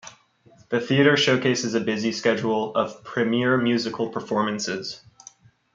The 0.69 0.79
theater 0.79 1.15
showcases 1.15 1.75
a 1.75 1.79
busy 1.79 2.11
schedule 2.11 2.73
of 2.73 3.03
premier 3.03 3.55
musical 3.55 4.09
performances. 4.09 5.01